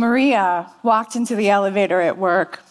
Maria 0.00 0.72
walked 0.82 1.14
into 1.14 1.36
the 1.36 1.50
elevator 1.50 2.00
at 2.00 2.16
work. 2.16 2.62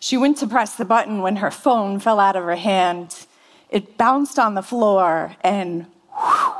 She 0.00 0.16
went 0.16 0.36
to 0.38 0.48
press 0.48 0.74
the 0.74 0.84
button 0.84 1.22
when 1.22 1.36
her 1.36 1.50
phone 1.52 2.00
fell 2.00 2.18
out 2.18 2.34
of 2.34 2.42
her 2.42 2.56
hand. 2.56 3.26
It 3.70 3.96
bounced 3.96 4.36
on 4.36 4.54
the 4.54 4.62
floor 4.62 5.36
and 5.42 5.86
whew, 6.12 6.54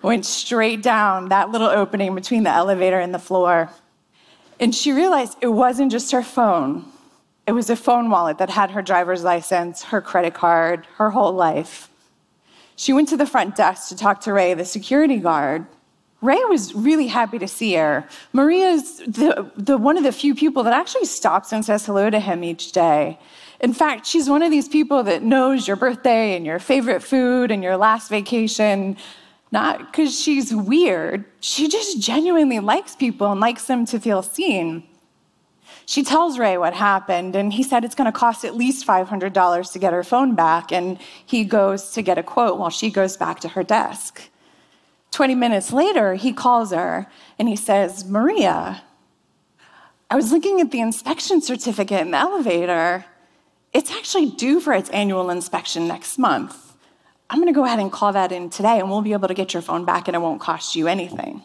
went 0.00 0.24
straight 0.24 0.82
down 0.82 1.28
that 1.28 1.50
little 1.50 1.68
opening 1.68 2.14
between 2.14 2.44
the 2.44 2.50
elevator 2.50 2.98
and 2.98 3.12
the 3.12 3.18
floor. 3.18 3.70
And 4.58 4.74
she 4.74 4.90
realized 4.90 5.36
it 5.42 5.48
wasn't 5.48 5.92
just 5.92 6.10
her 6.12 6.22
phone, 6.22 6.86
it 7.46 7.52
was 7.52 7.68
a 7.68 7.76
phone 7.76 8.08
wallet 8.08 8.38
that 8.38 8.48
had 8.48 8.70
her 8.70 8.80
driver's 8.80 9.22
license, 9.22 9.82
her 9.82 10.00
credit 10.00 10.32
card, 10.32 10.86
her 10.96 11.10
whole 11.10 11.32
life. 11.32 11.90
She 12.76 12.94
went 12.94 13.08
to 13.10 13.18
the 13.18 13.26
front 13.26 13.54
desk 13.54 13.90
to 13.90 13.96
talk 13.96 14.22
to 14.22 14.32
Ray, 14.32 14.54
the 14.54 14.64
security 14.64 15.18
guard. 15.18 15.66
Ray 16.22 16.42
was 16.44 16.72
really 16.72 17.08
happy 17.08 17.38
to 17.40 17.48
see 17.48 17.74
her. 17.74 18.06
Maria's 18.32 18.98
the, 18.98 19.50
the, 19.56 19.76
one 19.76 19.96
of 19.96 20.04
the 20.04 20.12
few 20.12 20.36
people 20.36 20.62
that 20.62 20.72
actually 20.72 21.04
stops 21.04 21.52
and 21.52 21.64
says 21.64 21.84
hello 21.84 22.10
to 22.10 22.20
him 22.20 22.44
each 22.44 22.70
day. 22.70 23.18
In 23.60 23.74
fact, 23.74 24.06
she's 24.06 24.30
one 24.30 24.42
of 24.42 24.52
these 24.52 24.68
people 24.68 25.02
that 25.02 25.24
knows 25.24 25.66
your 25.66 25.76
birthday 25.76 26.36
and 26.36 26.46
your 26.46 26.60
favorite 26.60 27.02
food 27.02 27.50
and 27.50 27.62
your 27.62 27.76
last 27.76 28.08
vacation, 28.08 28.96
not 29.50 29.78
because 29.78 30.18
she's 30.18 30.54
weird. 30.54 31.24
She 31.40 31.68
just 31.68 32.00
genuinely 32.00 32.60
likes 32.60 32.94
people 32.94 33.32
and 33.32 33.40
likes 33.40 33.66
them 33.66 33.84
to 33.86 33.98
feel 33.98 34.22
seen. 34.22 34.84
She 35.86 36.04
tells 36.04 36.38
Ray 36.38 36.56
what 36.56 36.74
happened, 36.74 37.34
and 37.34 37.52
he 37.52 37.64
said 37.64 37.84
it's 37.84 37.96
going 37.96 38.10
to 38.10 38.16
cost 38.16 38.44
at 38.44 38.54
least 38.54 38.86
$500 38.86 39.72
to 39.72 39.78
get 39.78 39.92
her 39.92 40.04
phone 40.04 40.36
back, 40.36 40.70
and 40.70 40.98
he 41.26 41.44
goes 41.44 41.90
to 41.92 42.02
get 42.02 42.18
a 42.18 42.22
quote 42.22 42.58
while 42.58 42.70
she 42.70 42.90
goes 42.90 43.16
back 43.16 43.40
to 43.40 43.48
her 43.48 43.64
desk. 43.64 44.30
20 45.12 45.34
minutes 45.34 45.72
later, 45.72 46.14
he 46.14 46.32
calls 46.32 46.72
her 46.72 47.06
and 47.38 47.48
he 47.48 47.56
says, 47.56 48.04
Maria, 48.04 48.82
I 50.10 50.16
was 50.16 50.32
looking 50.32 50.60
at 50.60 50.70
the 50.70 50.80
inspection 50.80 51.40
certificate 51.40 52.00
in 52.00 52.10
the 52.10 52.18
elevator. 52.18 53.04
It's 53.72 53.90
actually 53.90 54.30
due 54.30 54.60
for 54.60 54.72
its 54.72 54.90
annual 54.90 55.30
inspection 55.30 55.86
next 55.86 56.18
month. 56.18 56.74
I'm 57.30 57.38
going 57.38 57.52
to 57.52 57.56
go 57.56 57.64
ahead 57.64 57.78
and 57.78 57.90
call 57.90 58.12
that 58.12 58.30
in 58.30 58.50
today, 58.50 58.78
and 58.78 58.90
we'll 58.90 59.00
be 59.00 59.14
able 59.14 59.28
to 59.28 59.34
get 59.34 59.54
your 59.54 59.62
phone 59.62 59.86
back, 59.86 60.06
and 60.06 60.14
it 60.14 60.18
won't 60.18 60.40
cost 60.40 60.76
you 60.76 60.86
anything. 60.86 61.42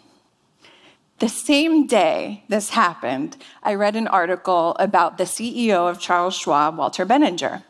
The 1.19 1.29
same 1.29 1.87
day 1.87 2.43
this 2.49 2.71
happened, 2.71 3.37
I 3.63 3.73
read 3.75 3.95
an 3.95 4.07
article 4.07 4.75
about 4.79 5.17
the 5.17 5.23
CEO 5.23 5.89
of 5.89 5.99
Charles 5.99 6.35
Schwab, 6.35 6.77
Walter 6.77 7.05
Bettinger. 7.05 7.63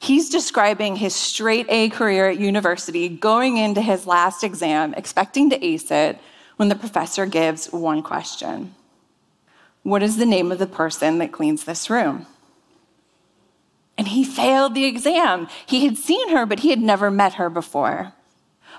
He's 0.00 0.30
describing 0.30 0.96
his 0.96 1.14
straight 1.14 1.66
A 1.68 1.88
career 1.90 2.28
at 2.28 2.38
university, 2.38 3.08
going 3.08 3.56
into 3.56 3.80
his 3.80 4.06
last 4.06 4.44
exam, 4.44 4.94
expecting 4.94 5.50
to 5.50 5.64
ace 5.64 5.90
it, 5.90 6.18
when 6.56 6.68
the 6.68 6.74
professor 6.74 7.26
gives 7.26 7.72
one 7.72 8.02
question 8.02 8.74
What 9.82 10.02
is 10.02 10.16
the 10.16 10.26
name 10.26 10.52
of 10.52 10.58
the 10.58 10.66
person 10.66 11.18
that 11.18 11.32
cleans 11.32 11.64
this 11.64 11.88
room? 11.88 12.26
And 13.96 14.08
he 14.08 14.22
failed 14.22 14.74
the 14.74 14.84
exam. 14.84 15.48
He 15.66 15.84
had 15.84 15.96
seen 15.96 16.30
her, 16.30 16.46
but 16.46 16.60
he 16.60 16.70
had 16.70 16.80
never 16.80 17.10
met 17.10 17.34
her 17.34 17.50
before. 17.50 18.12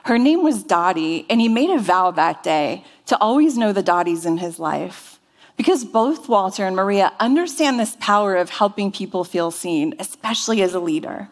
Her 0.06 0.17
name 0.17 0.44
was 0.44 0.64
Dottie, 0.64 1.25
and 1.30 1.42
he 1.42 1.50
made 1.50 1.70
a 1.70 1.78
vow 1.78 2.12
that 2.12 2.42
day 2.42 2.86
to 3.08 3.17
always 3.20 3.58
know 3.58 3.73
the 3.73 3.84
Dotties 3.84 4.25
in 4.25 4.38
his 4.38 4.59
life. 4.59 5.19
Because 5.59 5.83
both 5.83 6.29
Walter 6.29 6.65
and 6.65 6.73
Maria 6.73 7.11
understand 7.19 7.77
this 7.77 7.97
power 7.99 8.38
of 8.38 8.49
helping 8.49 8.93
people 8.93 9.25
feel 9.25 9.52
seen, 9.52 9.93
especially 9.99 10.61
as 10.61 10.73
a 10.73 10.79
leader. 10.79 11.27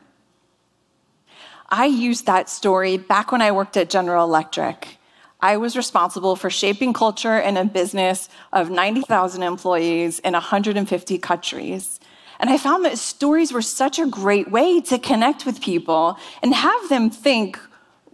I 1.70 1.86
used 1.86 2.26
that 2.26 2.50
story 2.50 2.98
back 2.98 3.32
when 3.32 3.42
I 3.42 3.54
worked 3.54 3.78
at 3.78 3.90
General 3.90 4.26
Electric. 4.26 4.98
I 5.40 5.56
was 5.56 5.78
responsible 5.78 6.36
for 6.36 6.50
shaping 6.50 6.92
culture 6.92 7.40
in 7.40 7.56
a 7.56 7.64
business 7.64 8.28
of 8.52 8.70
90,000 8.70 9.44
employees 9.44 10.20
in 10.20 10.34
150 10.34 11.18
countries. 11.20 11.98
And 12.42 12.50
I 12.50 12.58
found 12.58 12.84
that 12.84 12.98
stories 12.98 13.54
were 13.54 13.62
such 13.62 13.98
a 13.98 14.08
great 14.08 14.52
way 14.52 14.82
to 14.82 15.00
connect 15.00 15.46
with 15.46 15.62
people 15.62 16.18
and 16.44 16.54
have 16.54 16.90
them 16.90 17.10
think, 17.10 17.58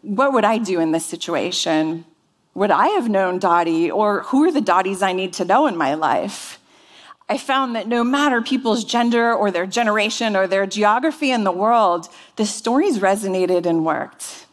what 0.01 0.31
would 0.31 0.45
I 0.45 0.59
do 0.59 0.79
in 0.79 0.91
this 0.91 1.07
situation? 1.07 2.05
Would 2.55 2.71
I 2.71 2.89
have 2.89 3.09
known 3.09 3.39
Dottie, 3.39 3.89
or 3.89 4.23
who 4.23 4.43
are 4.43 4.51
the 4.51 4.61
Dotties 4.61 5.01
I 5.01 5.13
need 5.13 5.33
to 5.33 5.45
know 5.45 5.65
in 5.65 5.75
my 5.75 5.95
life? 5.95 6.59
I 7.27 7.37
found 7.37 7.75
that 7.75 7.87
no 7.87 8.03
matter 8.03 8.41
people's 8.41 8.83
gender 8.83 9.33
or 9.33 9.49
their 9.49 9.65
generation 9.65 10.35
or 10.35 10.45
their 10.45 10.67
geography 10.67 11.31
in 11.31 11.45
the 11.45 11.51
world, 11.51 12.09
the 12.35 12.45
stories 12.45 12.99
resonated 12.99 13.65
and 13.65 13.85
worked. 13.85 14.45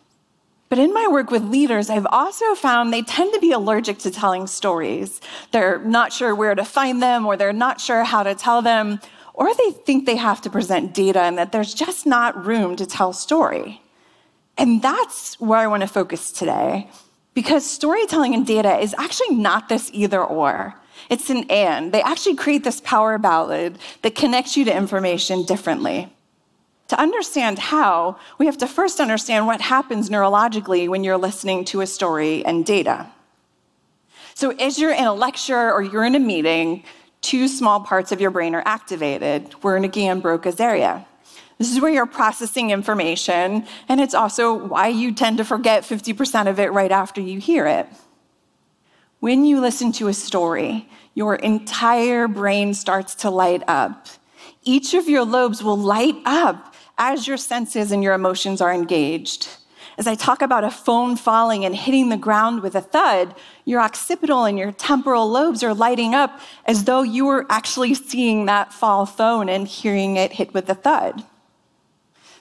But 0.70 0.78
in 0.78 0.94
my 0.94 1.08
work 1.10 1.32
with 1.32 1.42
leaders, 1.42 1.90
I've 1.90 2.06
also 2.06 2.54
found 2.54 2.92
they 2.92 3.02
tend 3.02 3.34
to 3.34 3.40
be 3.40 3.50
allergic 3.50 3.98
to 3.98 4.10
telling 4.10 4.46
stories. 4.46 5.20
They're 5.50 5.80
not 5.80 6.12
sure 6.12 6.32
where 6.34 6.54
to 6.54 6.64
find 6.64 7.02
them, 7.02 7.26
or 7.26 7.36
they're 7.36 7.52
not 7.52 7.80
sure 7.80 8.04
how 8.04 8.22
to 8.22 8.36
tell 8.36 8.62
them, 8.62 9.00
or 9.34 9.52
they 9.52 9.72
think 9.72 10.06
they 10.06 10.16
have 10.16 10.40
to 10.42 10.48
present 10.48 10.94
data 10.94 11.22
and 11.22 11.36
that 11.36 11.50
there's 11.50 11.74
just 11.74 12.06
not 12.06 12.46
room 12.46 12.76
to 12.76 12.86
tell 12.86 13.12
story. 13.12 13.82
And 14.56 14.80
that's 14.80 15.40
where 15.40 15.58
I 15.58 15.66
want 15.66 15.80
to 15.82 15.88
focus 15.88 16.30
today, 16.30 16.88
because 17.34 17.68
storytelling 17.68 18.34
and 18.34 18.46
data 18.46 18.78
is 18.78 18.94
actually 18.98 19.36
not 19.36 19.68
this 19.68 19.91
either 19.92 20.22
or. 20.22 20.74
It's 21.08 21.30
an 21.30 21.44
and. 21.50 21.92
They 21.92 22.02
actually 22.02 22.36
create 22.36 22.64
this 22.64 22.80
power 22.80 23.18
ballad 23.18 23.78
that 24.02 24.14
connects 24.14 24.56
you 24.56 24.64
to 24.64 24.76
information 24.76 25.44
differently. 25.44 26.12
To 26.88 27.00
understand 27.00 27.58
how, 27.58 28.18
we 28.38 28.46
have 28.46 28.58
to 28.58 28.66
first 28.66 29.00
understand 29.00 29.46
what 29.46 29.60
happens 29.60 30.10
neurologically 30.10 30.88
when 30.88 31.04
you're 31.04 31.16
listening 31.16 31.64
to 31.66 31.80
a 31.82 31.86
story 31.86 32.44
and 32.44 32.66
data. 32.66 33.06
So, 34.34 34.50
as 34.50 34.78
you're 34.78 34.92
in 34.92 35.04
a 35.04 35.14
lecture 35.14 35.72
or 35.72 35.82
you're 35.82 36.04
in 36.04 36.16
a 36.16 36.20
meeting, 36.20 36.82
two 37.20 37.47
small 37.47 37.80
parts 37.80 38.10
of 38.10 38.20
your 38.20 38.30
brain 38.30 38.54
are 38.54 38.62
activated 38.64 39.54
We're 39.62 39.78
Wernicke 39.78 40.02
and 40.02 40.22
Broca's 40.22 40.58
area. 40.58 41.06
This 41.60 41.71
is 41.71 41.78
where 41.78 41.93
you're 41.93 42.06
processing 42.06 42.71
information, 42.71 43.66
and 43.87 44.00
it's 44.00 44.15
also 44.15 44.54
why 44.54 44.88
you 44.88 45.12
tend 45.12 45.37
to 45.37 45.44
forget 45.44 45.82
50% 45.82 46.48
of 46.48 46.59
it 46.59 46.72
right 46.72 46.91
after 46.91 47.21
you 47.21 47.38
hear 47.38 47.66
it. 47.66 47.87
When 49.19 49.44
you 49.44 49.60
listen 49.60 49.93
to 49.93 50.09
a 50.09 50.15
story, 50.15 50.88
your 51.12 51.34
entire 51.34 52.28
brain 52.28 52.72
starts 52.72 53.15
to 53.16 53.28
light 53.28 53.62
up. 53.69 54.06
Each 54.65 54.94
of 54.94 55.06
your 55.06 55.22
lobes 55.22 55.62
will 55.62 55.76
light 55.76 56.16
up 56.25 56.75
as 56.97 57.28
your 57.28 57.37
senses 57.37 57.92
and 57.92 58.03
your 58.03 58.15
emotions 58.15 58.62
are 58.62 58.72
engaged. 58.72 59.47
As 59.98 60.06
I 60.06 60.15
talk 60.15 60.41
about 60.41 60.65
a 60.65 60.71
phone 60.71 61.15
falling 61.15 61.66
and 61.66 61.77
hitting 61.77 62.09
the 62.09 62.16
ground 62.16 62.62
with 62.62 62.75
a 62.75 62.81
thud, 62.81 63.34
your 63.66 63.82
occipital 63.82 64.44
and 64.44 64.59
your 64.59 64.72
temporal 64.72 65.28
lobes 65.28 65.62
are 65.62 65.75
lighting 65.75 66.15
up 66.15 66.41
as 66.65 66.84
though 66.84 67.03
you 67.03 67.27
were 67.27 67.44
actually 67.50 67.92
seeing 67.92 68.47
that 68.47 68.72
fall 68.72 69.04
phone 69.04 69.50
and 69.50 69.69
hearing 69.69 70.16
it 70.16 70.32
hit 70.32 70.54
with 70.54 70.71
a 70.71 70.75
thud. 70.75 71.22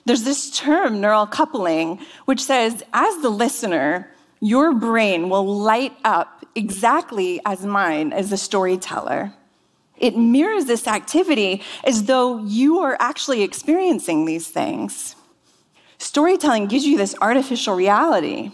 There's 0.10 0.24
this 0.24 0.50
term, 0.50 1.02
neural 1.02 1.28
coupling, 1.28 2.00
which 2.26 2.42
says, 2.42 2.82
as 2.94 3.22
the 3.22 3.30
listener, 3.30 4.12
your 4.40 4.74
brain 4.74 5.30
will 5.30 5.46
light 5.46 5.96
up 6.04 6.48
exactly 6.56 7.40
as 7.46 7.64
mine 7.64 8.12
as 8.12 8.32
the 8.32 8.36
storyteller. 8.36 9.34
It 9.98 10.18
mirrors 10.18 10.66
this 10.66 10.88
activity 10.88 11.62
as 11.84 12.06
though 12.06 12.44
you 12.44 12.80
are 12.80 12.98
actually 13.00 13.44
experiencing 13.44 14.26
these 14.26 14.48
things. 14.48 15.16
Storytelling 16.00 16.66
gives 16.66 16.86
you 16.88 16.98
this 16.98 17.14
artificial 17.22 17.76
reality. 17.76 18.52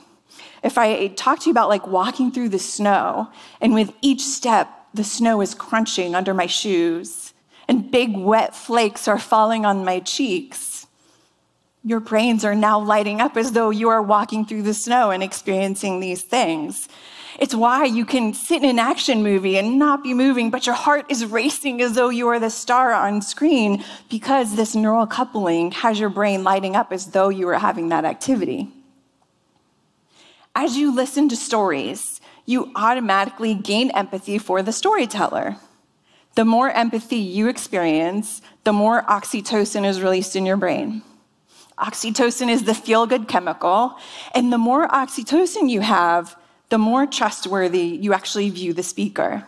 If 0.61 0.77
I 0.77 1.07
talk 1.07 1.39
to 1.39 1.45
you 1.45 1.51
about 1.51 1.69
like 1.69 1.87
walking 1.87 2.33
through 2.33 2.49
the 2.49 2.59
snow, 2.59 3.31
and 3.61 3.73
with 3.73 3.93
each 4.01 4.23
step, 4.23 4.67
the 4.93 5.05
snow 5.05 5.39
is 5.39 5.55
crunching 5.55 6.15
under 6.15 6.33
my 6.33 6.47
shoes, 6.47 7.33
and 7.65 7.89
big 7.89 8.17
wet 8.17 8.53
flakes 8.53 9.07
are 9.07 9.17
falling 9.17 9.65
on 9.65 9.85
my 9.85 10.01
cheeks, 10.01 10.74
your 11.85 11.99
brains 11.99 12.43
are 12.43 12.55
now 12.55 12.79
lighting 12.79 13.21
up 13.21 13.37
as 13.37 13.51
though 13.51 13.69
you 13.69 13.89
are 13.89 14.01
walking 14.01 14.43
through 14.43 14.63
the 14.63 14.73
snow 14.73 15.11
and 15.11 15.21
experiencing 15.21 15.99
these 15.99 16.23
things. 16.23 16.89
It's 17.39 17.53
why 17.53 17.85
you 17.85 18.05
can 18.05 18.33
sit 18.33 18.63
in 18.63 18.69
an 18.69 18.79
action 18.79 19.21
movie 19.21 19.57
and 19.57 19.77
not 19.77 20.03
be 20.03 20.15
moving, 20.15 20.49
but 20.49 20.65
your 20.65 20.73
heart 20.73 21.05
is 21.09 21.25
racing 21.25 21.81
as 21.81 21.93
though 21.93 22.09
you 22.09 22.27
are 22.29 22.39
the 22.39 22.49
star 22.49 22.91
on 22.91 23.21
screen 23.21 23.83
because 24.09 24.55
this 24.55 24.73
neural 24.73 25.05
coupling 25.05 25.71
has 25.71 25.99
your 25.99 26.09
brain 26.09 26.43
lighting 26.43 26.75
up 26.75 26.91
as 26.91 27.07
though 27.07 27.29
you 27.29 27.45
were 27.45 27.59
having 27.59 27.89
that 27.89 28.03
activity. 28.03 28.71
As 30.55 30.77
you 30.77 30.95
listen 30.95 31.29
to 31.29 31.35
stories, 31.35 32.19
you 32.45 32.71
automatically 32.75 33.53
gain 33.53 33.91
empathy 33.91 34.39
for 34.39 34.63
the 34.63 34.71
storyteller. 34.71 35.57
The 36.33 36.45
more 36.45 36.71
empathy 36.71 37.17
you 37.17 37.47
experience, 37.47 38.41
the 38.63 38.73
more 38.73 39.03
oxytocin 39.03 39.85
is 39.85 40.01
released 40.01 40.35
in 40.35 40.45
your 40.47 40.57
brain. 40.57 41.03
Oxytocin 41.77 42.49
is 42.49 42.63
the 42.63 42.73
feel 42.73 43.05
good 43.05 43.27
chemical. 43.27 43.95
And 44.33 44.51
the 44.51 44.57
more 44.57 44.87
oxytocin 44.87 45.69
you 45.69 45.81
have, 45.81 46.35
the 46.69 46.77
more 46.77 47.05
trustworthy 47.05 47.99
you 48.01 48.13
actually 48.13 48.49
view 48.49 48.73
the 48.73 48.83
speaker. 48.83 49.47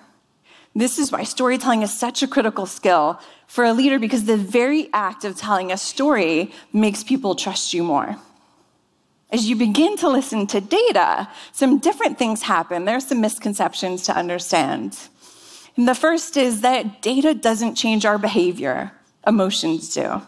This 0.76 1.00
is 1.00 1.12
why 1.12 1.24
storytelling 1.24 1.82
is 1.82 1.92
such 1.92 2.22
a 2.22 2.28
critical 2.28 2.66
skill 2.66 3.20
for 3.48 3.64
a 3.64 3.74
leader 3.74 3.98
because 3.98 4.26
the 4.26 4.38
very 4.38 4.90
act 4.94 5.26
of 5.26 5.36
telling 5.36 5.72
a 5.72 5.78
story 5.78 6.52
makes 6.72 7.04
people 7.04 7.34
trust 7.34 7.74
you 7.74 7.84
more. 7.84 8.18
As 9.30 9.50
you 9.50 9.56
begin 9.56 9.98
to 9.98 10.08
listen 10.08 10.48
to 10.48 10.62
data, 10.62 11.28
some 11.52 11.80
different 11.80 12.18
things 12.18 12.44
happen. 12.44 12.86
There 12.86 12.96
are 12.96 13.02
some 13.02 13.22
misconceptions 13.22 14.04
to 14.04 14.16
understand. 14.16 14.98
And 15.76 15.88
the 15.88 15.96
first 15.96 16.38
is 16.38 16.62
that 16.62 17.02
data 17.02 17.34
doesn't 17.34 17.76
change 17.76 18.06
our 18.06 18.18
behavior, 18.18 18.92
emotions 19.26 19.94
do. 19.94 20.22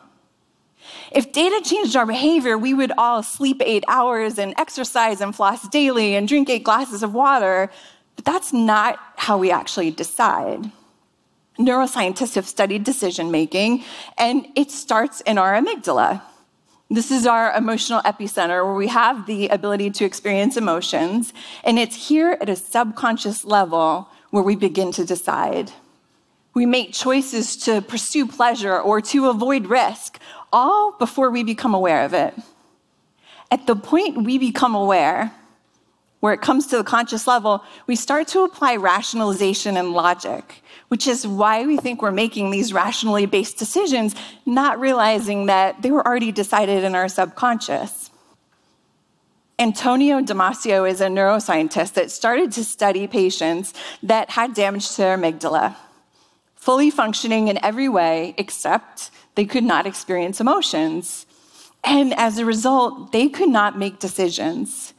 If 1.12 1.32
data 1.32 1.62
changed 1.64 1.96
our 1.96 2.06
behavior, 2.06 2.58
we 2.58 2.74
would 2.74 2.92
all 2.98 3.24
sleep 3.24 3.62
eight 3.66 3.84
hours 3.88 4.38
and 4.38 4.54
exercise 4.58 5.22
and 5.22 5.36
floss 5.36 5.68
daily 5.70 6.16
and 6.16 6.28
drink 6.28 6.50
eight 6.50 6.64
glasses 6.64 7.04
of 7.04 7.14
water, 7.14 7.72
but 8.16 8.26
that's 8.26 8.54
not 8.54 9.00
how 9.18 9.38
we 9.38 9.52
actually 9.52 9.92
decide. 9.92 10.72
Neuroscientists 11.58 12.36
have 12.36 12.48
studied 12.48 12.84
decision 12.84 13.32
making, 13.32 13.84
and 14.18 14.48
it 14.56 14.72
starts 14.72 15.22
in 15.22 15.38
our 15.38 15.54
amygdala. 15.54 16.22
This 16.90 17.12
is 17.12 17.28
our 17.28 17.54
emotional 17.54 18.02
epicenter 18.02 18.66
where 18.66 18.74
we 18.74 18.88
have 18.88 19.28
the 19.28 19.50
ability 19.50 19.92
to 19.92 20.06
experience 20.06 20.58
emotions, 20.58 21.34
and 21.64 21.78
it's 21.78 22.08
here 22.08 22.38
at 22.42 22.50
a 22.50 22.56
subconscious 22.56 23.46
level 23.46 24.10
where 24.32 24.42
we 24.42 24.56
begin 24.56 24.92
to 24.94 25.06
decide. 25.06 25.72
We 26.56 26.66
make 26.66 26.94
choices 26.94 27.56
to 27.58 27.82
pursue 27.82 28.26
pleasure 28.26 28.80
or 28.80 29.02
to 29.02 29.30
avoid 29.30 29.68
risk, 29.68 30.20
all 30.52 30.94
before 30.94 31.30
we 31.30 31.44
become 31.44 31.74
aware 31.74 32.04
of 32.06 32.14
it. 32.14 32.34
At 33.52 33.68
the 33.68 33.76
point 33.76 34.24
we 34.24 34.38
become 34.38 34.76
aware, 34.76 35.32
where 36.20 36.34
it 36.34 36.42
comes 36.42 36.68
to 36.68 36.78
the 36.78 36.84
conscious 36.84 37.28
level, 37.28 37.64
we 37.88 37.96
start 37.96 38.28
to 38.30 38.44
apply 38.44 38.76
rationalization 38.76 39.78
and 39.78 39.94
logic, 39.94 40.62
which 40.90 41.08
is 41.08 41.26
why 41.26 41.66
we 41.66 41.78
think 41.78 42.02
we're 42.02 42.12
making 42.12 42.52
these 42.52 42.74
rationally 42.74 43.26
based 43.26 43.58
decisions, 43.58 44.16
not 44.46 44.80
realizing 44.80 45.46
that 45.46 45.82
they 45.82 45.92
were 45.92 46.06
already 46.06 46.32
decided 46.32 46.84
in 46.84 46.94
our 46.94 47.08
subconscious. 47.08 48.12
Antonio 49.58 50.22
Damasio 50.22 50.90
is 50.90 51.02
a 51.02 51.08
neuroscientist 51.08 51.94
that 51.94 52.12
started 52.12 52.52
to 52.54 52.64
study 52.64 53.08
patients 53.08 53.74
that 54.04 54.30
had 54.30 54.54
damage 54.54 54.90
to 54.92 54.98
their 54.98 55.18
amygdala, 55.18 55.76
fully 56.60 56.92
functioning 56.92 57.48
in 57.48 57.64
every 57.64 57.90
way 57.90 58.36
except 58.38 59.10
they 59.36 59.46
could 59.46 59.64
not 59.64 59.88
experience 59.88 60.40
emotions. 60.40 61.26
And 61.84 62.14
as 62.14 62.38
a 62.38 62.46
result, 62.46 63.12
they 63.12 63.30
could 63.30 63.50
not 63.50 63.80
make 63.80 64.00
decisions. 64.00 64.94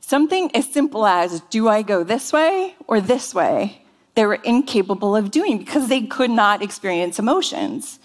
Something 0.00 0.50
as 0.54 0.70
simple 0.70 1.06
as, 1.06 1.40
do 1.48 1.68
I 1.68 1.82
go 1.82 2.02
this 2.04 2.32
way 2.32 2.74
or 2.86 3.00
this 3.00 3.32
way? 3.32 3.80
They 4.16 4.26
were 4.26 4.34
incapable 4.34 5.16
of 5.16 5.30
doing 5.30 5.58
because 5.58 5.88
they 5.88 6.02
could 6.02 6.30
not 6.30 6.62
experience 6.62 7.18
emotions. 7.18 8.00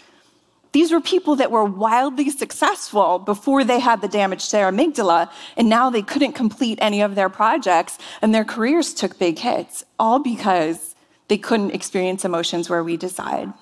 These 0.72 0.92
were 0.92 1.02
people 1.02 1.36
that 1.38 1.52
were 1.52 1.66
wildly 1.66 2.30
successful 2.30 3.18
before 3.18 3.64
they 3.64 3.80
had 3.80 4.02
the 4.02 4.08
damage 4.08 4.46
to 4.46 4.52
their 4.52 4.72
amygdala, 4.72 5.32
and 5.58 5.68
now 5.68 5.90
they 5.90 6.04
couldn't 6.04 6.34
complete 6.34 6.78
any 6.80 7.02
of 7.02 7.16
their 7.16 7.30
projects, 7.30 7.98
and 8.22 8.34
their 8.34 8.46
careers 8.46 8.94
took 8.94 9.18
big 9.18 9.40
hits, 9.40 9.84
all 9.98 10.20
because 10.20 10.89
they 11.30 11.38
couldn't 11.38 11.72
experience 11.72 12.26
emotions 12.26 12.70
where 12.70 12.84
we 12.84 12.98
decide. 12.98 13.54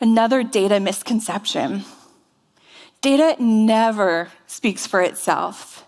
Another 0.00 0.42
data 0.42 0.80
misconception 0.80 1.84
data 3.02 3.42
never 3.42 4.28
speaks 4.46 4.86
for 4.86 5.00
itself. 5.00 5.86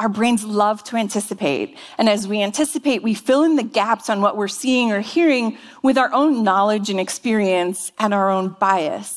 Our 0.00 0.08
brains 0.08 0.44
love 0.44 0.84
to 0.84 0.96
anticipate. 0.96 1.76
And 1.96 2.08
as 2.08 2.28
we 2.28 2.42
anticipate, 2.42 3.02
we 3.02 3.14
fill 3.14 3.42
in 3.42 3.56
the 3.56 3.64
gaps 3.64 4.08
on 4.08 4.20
what 4.20 4.36
we're 4.36 4.48
seeing 4.48 4.92
or 4.92 5.00
hearing 5.00 5.58
with 5.82 5.98
our 5.98 6.12
own 6.12 6.44
knowledge 6.44 6.90
and 6.90 7.00
experience 7.00 7.90
and 7.98 8.14
our 8.14 8.30
own 8.30 8.50
bias, 8.60 9.08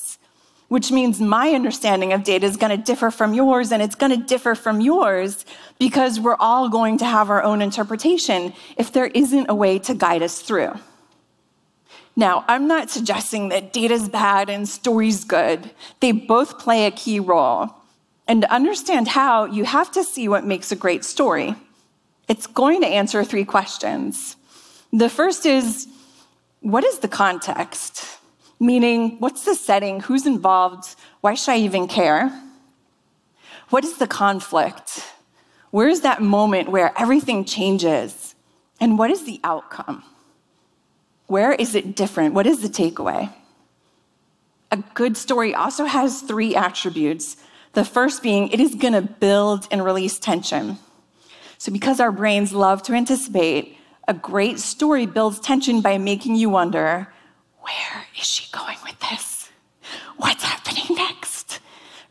which 0.71 0.89
means 0.89 1.19
my 1.19 1.49
understanding 1.49 2.13
of 2.13 2.23
data 2.23 2.45
is 2.45 2.55
going 2.55 2.69
to 2.69 2.81
differ 2.81 3.11
from 3.11 3.33
yours 3.33 3.73
and 3.73 3.81
it's 3.81 3.93
going 3.93 4.09
to 4.09 4.25
differ 4.25 4.55
from 4.55 4.79
yours 4.79 5.43
because 5.79 6.17
we're 6.17 6.37
all 6.39 6.69
going 6.69 6.97
to 6.97 7.03
have 7.03 7.29
our 7.29 7.43
own 7.43 7.61
interpretation 7.61 8.53
if 8.77 8.93
there 8.93 9.07
isn't 9.07 9.49
a 9.49 9.53
way 9.53 9.77
to 9.77 9.93
guide 9.93 10.23
us 10.23 10.39
through. 10.39 10.71
Now, 12.15 12.45
I'm 12.47 12.69
not 12.69 12.89
suggesting 12.89 13.49
that 13.49 13.73
data's 13.73 14.07
bad 14.07 14.49
and 14.49 14.65
story's 14.65 15.25
good. 15.25 15.69
They 15.99 16.13
both 16.13 16.57
play 16.57 16.85
a 16.85 16.91
key 16.91 17.19
role. 17.19 17.75
And 18.25 18.43
to 18.43 18.53
understand 18.53 19.09
how, 19.09 19.43
you 19.43 19.65
have 19.65 19.91
to 19.91 20.05
see 20.05 20.29
what 20.29 20.45
makes 20.45 20.71
a 20.71 20.77
great 20.77 21.03
story. 21.03 21.53
It's 22.29 22.47
going 22.47 22.79
to 22.79 22.87
answer 22.87 23.25
three 23.25 23.43
questions. 23.43 24.37
The 24.93 25.09
first 25.09 25.45
is 25.45 25.89
what 26.61 26.85
is 26.85 26.99
the 26.99 27.09
context? 27.09 28.20
Meaning, 28.61 29.17
what's 29.17 29.43
the 29.43 29.55
setting? 29.55 30.01
Who's 30.01 30.27
involved? 30.27 30.95
Why 31.21 31.33
should 31.33 31.53
I 31.53 31.57
even 31.57 31.87
care? 31.87 32.31
What 33.71 33.83
is 33.83 33.97
the 33.97 34.05
conflict? 34.05 35.03
Where 35.71 35.87
is 35.87 36.01
that 36.01 36.21
moment 36.21 36.69
where 36.69 36.93
everything 36.95 37.43
changes? 37.43 38.35
And 38.79 38.99
what 38.99 39.09
is 39.09 39.25
the 39.25 39.39
outcome? 39.43 40.03
Where 41.25 41.53
is 41.53 41.73
it 41.73 41.95
different? 41.95 42.35
What 42.35 42.45
is 42.45 42.61
the 42.61 42.67
takeaway? 42.67 43.33
A 44.69 44.77
good 44.93 45.17
story 45.17 45.55
also 45.55 45.85
has 45.85 46.21
three 46.21 46.55
attributes 46.55 47.37
the 47.73 47.83
first 47.83 48.21
being, 48.21 48.49
it 48.49 48.59
is 48.59 48.75
going 48.75 48.93
to 48.93 49.01
build 49.01 49.67
and 49.71 49.83
release 49.83 50.19
tension. 50.19 50.77
So, 51.57 51.71
because 51.71 51.99
our 51.99 52.11
brains 52.11 52.53
love 52.53 52.83
to 52.83 52.93
anticipate, 52.93 53.77
a 54.07 54.13
great 54.13 54.59
story 54.59 55.05
builds 55.05 55.39
tension 55.39 55.81
by 55.81 55.97
making 55.97 56.35
you 56.35 56.49
wonder 56.49 57.07
where 57.59 58.00
is 58.21 58.27
she 58.27 58.45
going 58.51 58.77
with 58.83 58.99
this? 58.99 59.49
What's 60.17 60.43
happening 60.43 60.95
next? 60.95 61.59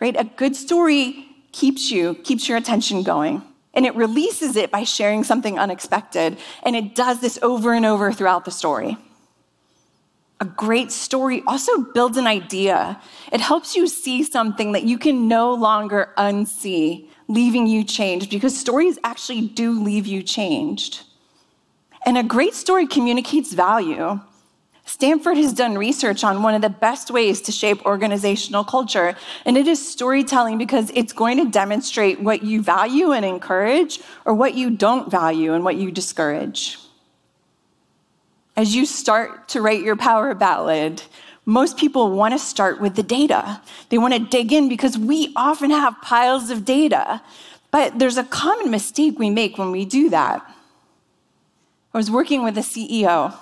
Right? 0.01 0.17
A 0.19 0.25
good 0.25 0.57
story 0.57 1.27
keeps 1.53 1.91
you, 1.91 2.15
keeps 2.17 2.49
your 2.49 2.59
attention 2.59 3.03
going. 3.03 3.43
And 3.73 3.87
it 3.87 3.95
releases 3.95 4.57
it 4.57 4.71
by 4.71 4.83
sharing 4.83 5.23
something 5.23 5.59
unexpected. 5.59 6.39
And 6.65 6.75
it 6.75 6.95
does 6.95 7.21
this 7.21 7.39
over 7.41 7.73
and 7.73 7.87
over 7.87 8.13
throughout 8.13 8.45
the 8.45 8.51
story 8.51 8.99
a 10.41 10.45
great 10.47 10.91
story 10.91 11.43
also 11.47 11.83
builds 11.93 12.17
an 12.17 12.27
idea. 12.27 13.01
It 13.31 13.41
helps 13.43 13.77
you 13.77 13.87
see 13.87 14.23
something 14.25 14.73
that 14.73 14.85
you 14.85 14.97
can 14.99 15.29
no 15.29 15.53
longer 15.53 16.15
unsee, 16.17 17.09
leaving 17.29 17.67
you 17.67 17.85
changed, 17.85 18.31
because 18.31 18.59
stories 18.59 18.99
actually 19.05 19.43
do 19.43 19.73
leave 19.73 20.07
you 20.07 20.23
changed. 20.23 21.03
And 22.07 22.17
a 22.17 22.23
great 22.23 22.55
story 22.55 22.87
communicates 22.87 23.53
value. 23.53 24.19
Stanford 24.91 25.37
has 25.37 25.53
done 25.53 25.79
research 25.79 26.25
on 26.25 26.43
one 26.43 26.53
of 26.53 26.63
the 26.63 26.69
best 26.69 27.13
ways 27.13 27.41
to 27.43 27.53
shape 27.53 27.87
organizational 27.87 28.65
culture, 28.65 29.15
and 29.47 29.57
it 29.57 29.69
is 29.69 29.81
storytelling 29.81 30.59
because 30.59 30.91
it's 30.97 31.13
going 31.13 31.37
to 31.37 31.49
demonstrate 31.49 32.21
what 32.21 32.43
you 32.43 32.61
value 32.61 33.13
and 33.13 33.25
encourage 33.25 34.01
or 34.25 34.35
what 34.35 34.55
you 34.55 34.69
don't 34.69 35.09
value 35.09 35.55
and 35.55 35.63
what 35.63 35.77
you 35.77 35.93
discourage. 35.93 36.77
As 38.57 38.75
you 38.75 38.85
start 38.85 39.49
to 39.51 39.63
write 39.63 39.85
your 39.85 39.95
power 39.95 40.35
ballad, 40.35 41.05
most 41.47 41.77
people 41.77 42.11
want 42.11 42.35
to 42.35 42.39
start 42.41 42.81
with 42.81 42.97
the 42.97 43.05
data. 43.05 43.63
They 43.91 43.99
want 43.99 44.15
to 44.15 44.19
dig 44.19 44.53
in 44.53 44.69
because 44.69 44.99
we 44.99 45.33
often 45.37 45.71
have 45.71 46.03
piles 46.03 46.51
of 46.51 46.65
data. 46.65 47.23
But 47.71 48.01
there's 48.01 48.19
a 48.19 48.25
common 48.25 48.73
mistake 48.73 49.21
we 49.21 49.31
make 49.31 49.57
when 49.57 49.71
we 49.71 49.85
do 49.85 50.11
that. 50.11 50.45
I 51.95 51.97
was 51.97 52.11
working 52.11 52.43
with 52.43 52.59
a 52.59 52.63
CEO. 52.63 53.39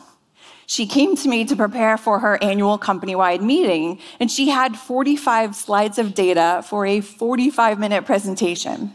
She 0.70 0.86
came 0.86 1.16
to 1.16 1.28
me 1.28 1.46
to 1.46 1.56
prepare 1.56 1.96
for 1.96 2.18
her 2.18 2.40
annual 2.42 2.76
company 2.76 3.14
wide 3.14 3.40
meeting, 3.42 3.98
and 4.20 4.30
she 4.30 4.50
had 4.50 4.76
45 4.76 5.56
slides 5.56 5.98
of 5.98 6.14
data 6.14 6.62
for 6.68 6.84
a 6.84 7.00
45 7.00 7.78
minute 7.78 8.04
presentation 8.04 8.92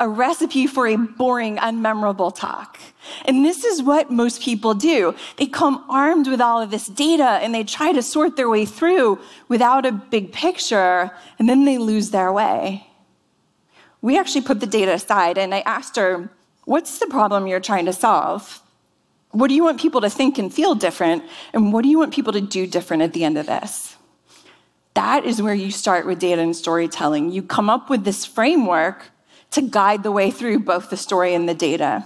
a 0.00 0.08
recipe 0.08 0.66
for 0.66 0.86
a 0.86 0.96
boring, 0.96 1.56
unmemorable 1.56 2.34
talk. 2.34 2.78
And 3.26 3.44
this 3.44 3.64
is 3.64 3.82
what 3.82 4.10
most 4.10 4.42
people 4.42 4.74
do. 4.74 5.14
They 5.36 5.46
come 5.46 5.84
armed 5.88 6.26
with 6.26 6.40
all 6.40 6.60
of 6.60 6.70
this 6.70 6.88
data 6.88 7.38
and 7.42 7.54
they 7.54 7.64
try 7.64 7.92
to 7.92 8.02
sort 8.02 8.36
their 8.36 8.48
way 8.48 8.66
through 8.66 9.20
without 9.48 9.86
a 9.86 9.92
big 9.92 10.32
picture, 10.32 11.12
and 11.38 11.48
then 11.48 11.64
they 11.64 11.78
lose 11.78 12.10
their 12.10 12.32
way. 12.32 12.88
We 14.02 14.18
actually 14.18 14.42
put 14.42 14.60
the 14.60 14.66
data 14.66 14.94
aside 14.94 15.38
and 15.38 15.54
I 15.54 15.60
asked 15.60 15.96
her, 15.96 16.28
What's 16.64 16.98
the 16.98 17.06
problem 17.06 17.46
you're 17.46 17.60
trying 17.60 17.86
to 17.86 17.92
solve? 17.92 18.60
What 19.34 19.48
do 19.48 19.54
you 19.54 19.64
want 19.64 19.80
people 19.80 20.00
to 20.02 20.08
think 20.08 20.38
and 20.38 20.54
feel 20.54 20.76
different? 20.76 21.24
And 21.52 21.72
what 21.72 21.82
do 21.82 21.88
you 21.88 21.98
want 21.98 22.14
people 22.14 22.32
to 22.34 22.40
do 22.40 22.68
different 22.68 23.02
at 23.02 23.12
the 23.12 23.24
end 23.24 23.36
of 23.36 23.46
this? 23.46 23.96
That 24.94 25.24
is 25.24 25.42
where 25.42 25.54
you 25.54 25.72
start 25.72 26.06
with 26.06 26.20
data 26.20 26.40
and 26.40 26.54
storytelling. 26.54 27.32
You 27.32 27.42
come 27.42 27.68
up 27.68 27.90
with 27.90 28.04
this 28.04 28.24
framework 28.24 29.10
to 29.50 29.60
guide 29.60 30.04
the 30.04 30.12
way 30.12 30.30
through 30.30 30.60
both 30.60 30.88
the 30.88 30.96
story 30.96 31.34
and 31.34 31.48
the 31.48 31.54
data. 31.54 32.04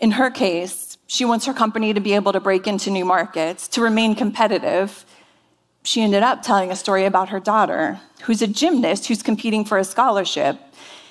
In 0.00 0.10
her 0.12 0.30
case, 0.30 0.98
she 1.06 1.24
wants 1.24 1.46
her 1.46 1.54
company 1.54 1.94
to 1.94 2.00
be 2.00 2.12
able 2.12 2.32
to 2.32 2.40
break 2.40 2.66
into 2.66 2.90
new 2.90 3.06
markets, 3.06 3.66
to 3.68 3.80
remain 3.80 4.14
competitive. 4.14 5.06
She 5.82 6.02
ended 6.02 6.22
up 6.22 6.42
telling 6.42 6.70
a 6.70 6.76
story 6.76 7.06
about 7.06 7.30
her 7.30 7.40
daughter, 7.40 8.00
who's 8.24 8.42
a 8.42 8.46
gymnast 8.46 9.06
who's 9.06 9.22
competing 9.22 9.64
for 9.64 9.78
a 9.78 9.84
scholarship, 9.84 10.60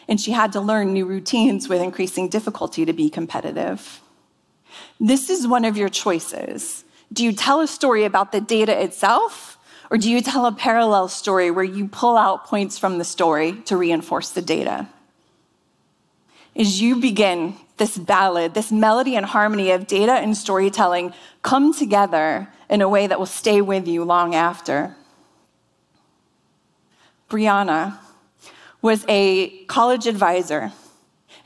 and 0.07 0.21
she 0.21 0.31
had 0.31 0.53
to 0.53 0.61
learn 0.61 0.93
new 0.93 1.07
routines 1.07 1.67
with 1.67 1.81
increasing 1.81 2.29
difficulty 2.29 2.85
to 2.85 2.93
be 2.93 3.09
competitive. 3.09 3.99
This 4.99 5.29
is 5.29 5.47
one 5.47 5.65
of 5.65 5.77
your 5.77 5.89
choices. 5.89 6.83
Do 7.11 7.23
you 7.23 7.33
tell 7.33 7.61
a 7.61 7.67
story 7.67 8.03
about 8.03 8.31
the 8.31 8.41
data 8.41 8.81
itself, 8.83 9.57
or 9.89 9.97
do 9.97 10.09
you 10.09 10.21
tell 10.21 10.45
a 10.45 10.51
parallel 10.51 11.07
story 11.07 11.51
where 11.51 11.63
you 11.63 11.87
pull 11.87 12.17
out 12.17 12.45
points 12.45 12.77
from 12.77 12.97
the 12.97 13.05
story 13.05 13.53
to 13.65 13.77
reinforce 13.77 14.31
the 14.31 14.41
data? 14.41 14.87
is 16.57 16.81
you 16.81 16.95
begin 16.99 17.55
this 17.77 17.97
ballad, 17.97 18.55
this 18.55 18.71
melody 18.71 19.15
and 19.15 19.27
harmony 19.27 19.69
of 19.69 19.85
data 19.85 20.13
and 20.13 20.35
storytelling 20.35 21.13
come 21.43 21.71
together 21.71 22.47
in 22.67 22.81
a 22.81 22.89
way 22.89 23.05
that 23.05 23.19
will 23.19 23.27
stay 23.27 23.61
with 23.61 23.87
you 23.87 24.03
long 24.03 24.33
after. 24.33 24.95
Brianna 27.29 27.99
was 28.81 29.05
a 29.07 29.65
college 29.65 30.07
advisor, 30.07 30.71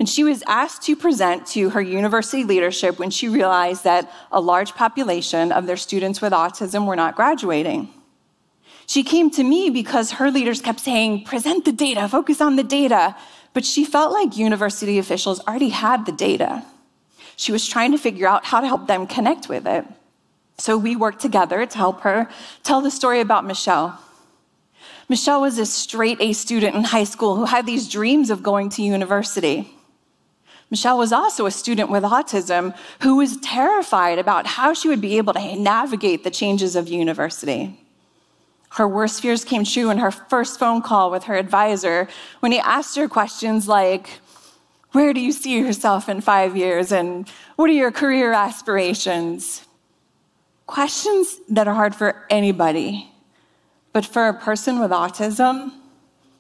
and 0.02 0.10
she 0.10 0.24
was 0.24 0.42
asked 0.48 0.82
to 0.82 0.96
present 0.96 1.46
to 1.46 1.70
her 1.70 1.80
university 1.80 2.44
leadership 2.44 2.98
when 2.98 3.12
she 3.12 3.30
realized 3.30 3.84
that 3.84 4.12
a 4.32 4.42
large 4.42 4.74
population 4.74 5.52
of 5.52 5.68
their 5.68 5.78
students 5.78 6.20
with 6.20 6.34
autism 6.34 6.88
were 6.88 6.96
not 6.96 7.16
graduating. 7.16 7.88
She 8.88 9.04
came 9.04 9.30
to 9.30 9.44
me 9.44 9.70
because 9.70 10.14
her 10.14 10.32
leaders 10.32 10.60
kept 10.60 10.80
saying, 10.80 11.26
present 11.26 11.66
the 11.66 11.72
data, 11.72 12.10
focus 12.10 12.42
on 12.42 12.56
the 12.56 12.64
data. 12.64 13.16
But 13.54 13.64
she 13.64 13.86
felt 13.86 14.12
like 14.12 14.36
university 14.36 14.98
officials 14.98 15.40
already 15.42 15.70
had 15.70 16.08
the 16.08 16.12
data. 16.12 16.66
She 17.36 17.52
was 17.52 17.68
trying 17.68 17.92
to 17.92 18.00
figure 18.00 18.28
out 18.28 18.44
how 18.44 18.60
to 18.60 18.66
help 18.66 18.88
them 18.88 19.06
connect 19.06 19.50
with 19.50 19.68
it. 19.68 19.86
So 20.58 20.80
we 20.80 20.96
worked 20.96 21.22
together 21.22 21.64
to 21.64 21.78
help 21.78 22.02
her 22.02 22.28
tell 22.64 22.82
the 22.82 22.90
story 22.90 23.20
about 23.20 23.46
Michelle. 23.46 24.00
Michelle 25.08 25.42
was 25.42 25.60
a 25.60 25.66
straight 25.68 26.18
A 26.20 26.34
student 26.34 26.76
in 26.76 26.86
high 26.86 27.04
school 27.04 27.36
who 27.36 27.46
had 27.46 27.68
these 27.68 27.88
dreams 27.88 28.32
of 28.32 28.42
going 28.42 28.70
to 28.72 28.82
university. 28.82 29.78
Michelle 30.72 30.98
was 30.98 31.12
also 31.12 31.46
a 31.46 31.52
student 31.52 31.92
with 31.92 32.04
autism 32.04 32.74
who 33.02 33.18
was 33.18 33.36
terrified 33.38 34.18
about 34.18 34.48
how 34.48 34.74
she 34.74 34.88
would 34.88 35.02
be 35.02 35.18
able 35.18 35.34
to 35.34 35.56
navigate 35.58 36.24
the 36.24 36.32
changes 36.32 36.78
of 36.78 36.88
university. 36.88 37.78
Her 38.70 38.88
worst 38.88 39.22
fears 39.22 39.44
came 39.44 39.66
true 39.66 39.90
in 39.90 39.98
her 39.98 40.12
first 40.12 40.58
phone 40.58 40.82
call 40.82 41.12
with 41.12 41.26
her 41.26 41.36
advisor 41.36 42.08
when 42.40 42.54
he 42.54 42.60
asked 42.60 42.96
her 42.96 43.10
questions 43.10 43.68
like, 43.68 44.22
Where 44.94 45.14
do 45.14 45.20
you 45.20 45.34
see 45.34 45.60
yourself 45.60 46.08
in 46.08 46.22
five 46.22 46.56
years? 46.56 46.94
And 46.94 47.28
what 47.58 47.70
are 47.70 47.74
your 47.74 47.92
career 47.92 48.32
aspirations? 48.32 49.66
Questions 50.68 51.42
that 51.50 51.68
are 51.68 51.76
hard 51.76 51.94
for 51.94 52.26
anybody. 52.30 53.12
But 53.92 54.06
for 54.06 54.30
a 54.30 54.34
person 54.34 54.80
with 54.80 54.92
autism, 54.92 55.74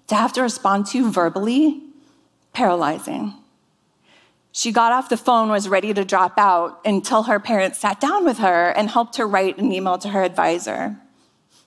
to 0.07 0.15
have 0.15 0.31
to 0.33 0.41
respond 0.41 0.85
to 0.88 1.11
verbally, 1.11 1.81
paralyzing. 2.53 3.40
She 4.53 4.72
got 4.72 4.91
off 4.91 5.10
the 5.10 5.17
phone, 5.17 5.50
was 5.50 5.70
ready 5.70 5.93
to 5.93 6.03
drop 6.03 6.34
out 6.38 6.81
until 6.84 7.24
her 7.24 7.39
parents 7.39 7.79
sat 7.79 8.01
down 8.01 8.25
with 8.25 8.39
her 8.39 8.70
and 8.70 8.89
helped 8.89 9.15
her 9.17 9.27
write 9.27 9.58
an 9.58 9.72
email 9.72 9.98
to 10.00 10.10
her 10.10 10.24
advisor. 10.24 10.98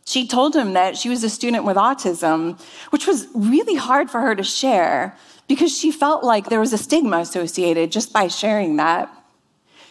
She 0.06 0.26
told 0.26 0.54
him 0.54 0.74
that 0.74 0.98
she 0.98 1.08
was 1.08 1.24
a 1.24 1.30
student 1.30 1.64
with 1.64 1.76
autism, 1.76 2.60
which 2.90 3.06
was 3.06 3.26
really 3.34 3.74
hard 3.74 4.10
for 4.10 4.20
her 4.20 4.34
to 4.34 4.42
share 4.42 5.16
because 5.48 5.76
she 5.76 5.90
felt 5.90 6.22
like 6.22 6.48
there 6.48 6.60
was 6.60 6.74
a 6.74 6.78
stigma 6.78 7.18
associated 7.18 7.90
just 7.90 8.12
by 8.12 8.28
sharing 8.28 8.76
that. 8.76 9.10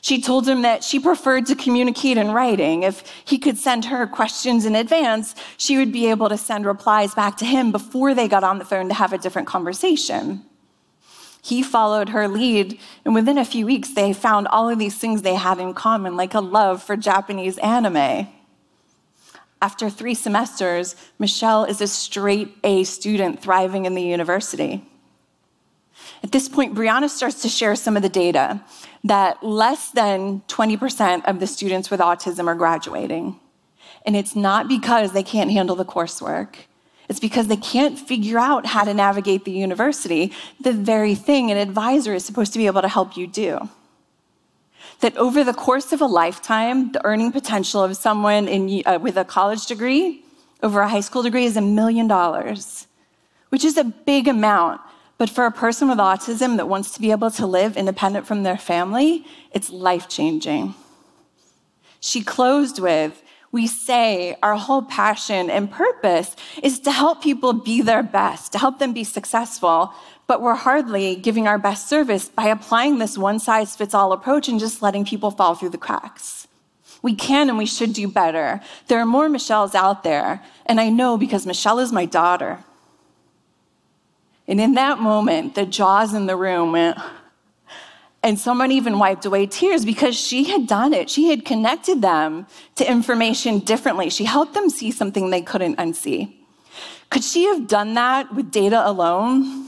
She 0.01 0.21
told 0.21 0.47
him 0.47 0.63
that 0.63 0.83
she 0.83 0.99
preferred 0.99 1.45
to 1.47 1.55
communicate 1.55 2.17
in 2.17 2.31
writing. 2.31 2.83
If 2.83 3.03
he 3.25 3.39
could 3.39 3.57
send 3.57 3.85
her 3.85 4.05
questions 4.05 4.65
in 4.65 4.75
advance, 4.75 5.33
she 5.57 5.77
would 5.77 5.93
be 5.93 6.07
able 6.07 6.29
to 6.29 6.37
send 6.37 6.65
replies 6.65 7.15
back 7.15 7.37
to 7.37 7.45
him 7.45 7.71
before 7.71 8.13
they 8.13 8.27
got 8.27 8.43
on 8.43 8.59
the 8.59 8.65
phone 8.65 8.89
to 8.89 8.93
have 8.93 9.13
a 9.13 9.17
different 9.17 9.47
conversation. 9.47 10.43
He 11.43 11.61
followed 11.61 12.09
her 12.09 12.29
lead, 12.29 12.79
and 13.03 13.13
within 13.13 13.37
a 13.37 13.43
few 13.43 13.65
weeks, 13.65 13.93
they 13.93 14.13
found 14.13 14.47
all 14.47 14.69
of 14.69 14.79
these 14.79 14.95
things 14.97 15.21
they 15.21 15.35
had 15.35 15.59
in 15.59 15.73
common, 15.73 16.15
like 16.15 16.33
a 16.33 16.39
love 16.39 16.81
for 16.81 16.95
Japanese 16.95 17.57
anime. 17.57 18.29
After 19.61 19.89
three 19.89 20.15
semesters, 20.15 20.95
Michelle 21.19 21.65
is 21.65 21.81
a 21.81 21.87
straight 21.87 22.55
A 22.63 22.85
student 22.85 23.41
thriving 23.41 23.83
in 23.83 23.93
the 23.93 24.01
university. 24.01 24.85
At 26.23 26.31
this 26.31 26.47
point, 26.47 26.75
Brianna 26.75 27.09
starts 27.09 27.41
to 27.41 27.49
share 27.49 27.75
some 27.75 27.97
of 27.97 28.03
the 28.03 28.09
data 28.09 28.63
that 29.03 29.43
less 29.43 29.91
than 29.91 30.43
20% 30.47 31.25
of 31.25 31.41
the 31.41 31.47
students 31.47 31.91
with 31.91 31.99
autism 31.99 32.47
are 32.47 32.55
graduating. 32.55 33.37
And 34.05 34.15
it's 34.15 34.33
not 34.33 34.69
because 34.69 35.11
they 35.11 35.23
can't 35.23 35.51
handle 35.51 35.75
the 35.75 35.83
coursework. 35.83 36.55
It's 37.13 37.19
because 37.19 37.45
they 37.45 37.57
can't 37.57 37.99
figure 37.99 38.39
out 38.39 38.65
how 38.65 38.83
to 38.85 38.91
navigate 38.91 39.45
the 39.45 39.51
university, 39.51 40.31
the 40.59 40.73
very 40.73 41.13
thing 41.13 41.51
an 41.51 41.57
advisor 41.57 42.15
is 42.15 42.25
supposed 42.25 42.53
to 42.53 42.57
be 42.57 42.65
able 42.65 42.81
to 42.81 42.87
help 42.87 43.15
you 43.15 43.27
do 43.27 43.69
that 45.01 45.15
over 45.17 45.43
the 45.43 45.53
course 45.53 45.93
of 45.93 46.01
a 46.01 46.07
lifetime, 46.07 46.91
the 46.91 47.05
earning 47.05 47.31
potential 47.31 47.83
of 47.83 47.95
someone 47.95 48.47
in, 48.47 48.81
uh, 48.87 48.97
with 48.97 49.15
a 49.15 49.23
college 49.23 49.67
degree 49.67 50.23
over 50.63 50.81
a 50.81 50.89
high 50.89 51.01
school 51.01 51.21
degree 51.21 51.45
is 51.45 51.55
a 51.55 51.61
million 51.61 52.07
dollars, 52.07 52.87
which 53.49 53.63
is 53.63 53.77
a 53.77 53.83
big 53.83 54.27
amount. 54.27 54.81
But 55.19 55.29
for 55.29 55.45
a 55.45 55.51
person 55.51 55.89
with 55.89 55.99
autism 55.99 56.57
that 56.57 56.67
wants 56.67 56.91
to 56.95 57.01
be 57.01 57.11
able 57.11 57.29
to 57.31 57.45
live 57.45 57.77
independent 57.77 58.25
from 58.25 58.41
their 58.41 58.57
family, 58.57 59.23
it's 59.51 59.69
life 59.69 60.09
changing. 60.09 60.73
She 61.99 62.23
closed 62.23 62.79
with, 62.79 63.21
we 63.53 63.67
say 63.67 64.35
our 64.43 64.57
whole 64.57 64.81
passion 64.81 65.49
and 65.49 65.71
purpose 65.71 66.35
is 66.61 66.81
to 66.81 66.91
help 66.91 67.23
people 67.23 67.53
be 67.53 67.81
their 67.81 68.03
best, 68.03 68.51
to 68.51 68.57
help 68.57 68.79
them 68.79 68.91
be 68.91 69.05
successful 69.05 69.93
but 70.27 70.41
we're 70.41 70.55
hardly 70.55 71.15
giving 71.15 71.47
our 71.47 71.57
best 71.57 71.87
service 71.87 72.29
by 72.29 72.45
applying 72.45 72.97
this 72.97 73.17
one 73.17 73.39
size 73.39 73.75
fits 73.75 73.93
all 73.93 74.13
approach 74.13 74.47
and 74.47 74.59
just 74.59 74.81
letting 74.81 75.05
people 75.05 75.31
fall 75.31 75.55
through 75.55 75.69
the 75.69 75.77
cracks. 75.77 76.47
We 77.01 77.13
can 77.13 77.49
and 77.49 77.57
we 77.57 77.65
should 77.65 77.93
do 77.93 78.07
better. 78.07 78.61
There 78.87 78.99
are 78.99 79.05
more 79.05 79.27
Michelles 79.27 79.75
out 79.75 80.03
there, 80.03 80.41
and 80.65 80.79
I 80.79 80.89
know 80.89 81.17
because 81.17 81.45
Michelle 81.45 81.79
is 81.79 81.91
my 81.91 82.05
daughter. 82.05 82.63
And 84.47 84.61
in 84.61 84.73
that 84.75 84.99
moment, 84.99 85.55
the 85.55 85.65
jaws 85.65 86.13
in 86.13 86.25
the 86.25 86.37
room 86.37 86.71
went, 86.71 86.97
and 88.23 88.39
someone 88.39 88.71
even 88.71 88.97
wiped 88.97 89.25
away 89.25 89.45
tears 89.45 89.83
because 89.83 90.15
she 90.15 90.45
had 90.45 90.65
done 90.65 90.93
it. 90.93 91.09
She 91.09 91.29
had 91.29 91.43
connected 91.43 92.01
them 92.01 92.47
to 92.75 92.89
information 92.89 93.59
differently. 93.59 94.09
She 94.09 94.23
helped 94.23 94.53
them 94.53 94.69
see 94.69 94.91
something 94.91 95.29
they 95.29 95.41
couldn't 95.41 95.75
unsee. 95.75 96.33
Could 97.09 97.23
she 97.23 97.43
have 97.45 97.67
done 97.67 97.93
that 97.95 98.33
with 98.33 98.49
data 98.49 98.81
alone? 98.87 99.67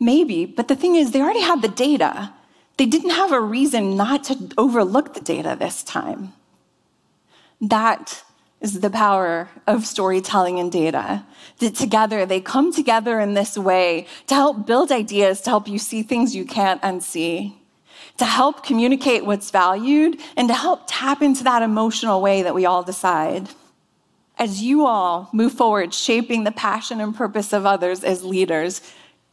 Maybe, 0.00 0.46
but 0.46 0.68
the 0.68 0.74
thing 0.74 0.96
is, 0.96 1.12
they 1.12 1.20
already 1.20 1.42
had 1.42 1.62
the 1.62 1.68
data. 1.68 2.32
They 2.78 2.86
didn't 2.86 3.10
have 3.10 3.32
a 3.32 3.40
reason 3.40 3.96
not 3.96 4.24
to 4.24 4.48
overlook 4.58 5.14
the 5.14 5.20
data 5.20 5.56
this 5.58 5.82
time. 5.82 6.32
That 7.60 8.24
is 8.60 8.80
the 8.80 8.90
power 8.90 9.48
of 9.66 9.86
storytelling 9.86 10.58
and 10.58 10.72
data. 10.72 11.24
That 11.58 11.74
together, 11.74 12.26
they 12.26 12.40
come 12.40 12.72
together 12.72 13.20
in 13.20 13.34
this 13.34 13.56
way 13.56 14.06
to 14.26 14.34
help 14.34 14.66
build 14.66 14.90
ideas, 14.90 15.40
to 15.42 15.50
help 15.50 15.68
you 15.68 15.78
see 15.78 16.02
things 16.02 16.34
you 16.34 16.44
can't 16.44 16.82
unsee, 16.82 17.54
to 18.18 18.24
help 18.24 18.64
communicate 18.64 19.24
what's 19.26 19.50
valued, 19.50 20.20
and 20.36 20.48
to 20.48 20.54
help 20.54 20.82
tap 20.86 21.22
into 21.22 21.44
that 21.44 21.62
emotional 21.62 22.20
way 22.20 22.42
that 22.42 22.54
we 22.54 22.66
all 22.66 22.82
decide. 22.82 23.48
As 24.38 24.62
you 24.62 24.86
all 24.86 25.30
move 25.32 25.52
forward, 25.52 25.94
shaping 25.94 26.44
the 26.44 26.52
passion 26.52 27.00
and 27.00 27.14
purpose 27.14 27.52
of 27.52 27.64
others 27.64 28.04
as 28.04 28.24
leaders, 28.24 28.82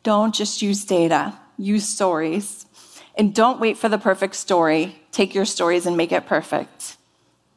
don't 0.03 0.33
just 0.33 0.61
use 0.61 0.85
data, 0.85 1.33
use 1.57 1.87
stories. 1.87 2.65
And 3.15 3.33
don't 3.33 3.59
wait 3.59 3.77
for 3.77 3.89
the 3.89 3.97
perfect 3.97 4.35
story. 4.35 5.01
Take 5.11 5.35
your 5.35 5.45
stories 5.45 5.85
and 5.85 5.95
make 5.95 6.11
it 6.11 6.25
perfect. 6.25 6.97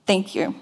Thank 0.07 0.35
you. 0.35 0.55